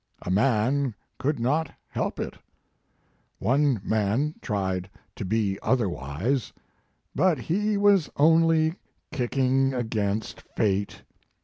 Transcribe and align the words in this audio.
A 0.23 0.31
man 0.31 0.95
could 1.19 1.39
not 1.39 1.69
help 1.89 2.19
it. 2.19 2.35
One 3.37 3.79
man 3.83 4.33
tried 4.41 4.89
to 5.15 5.23
be 5.23 5.59
otherwise, 5.61 6.51
but 7.13 7.47
be 7.49 7.77
was 7.77 8.09
only 8.17 8.77
kicking 9.11 9.75
against 9.75 10.41
fate. 10.41 11.03